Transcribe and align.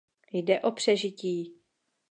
Jde 0.31 0.61
o 0.61 0.71
přežití. 0.71 1.55